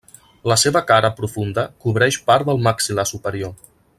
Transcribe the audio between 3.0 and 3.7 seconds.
superior.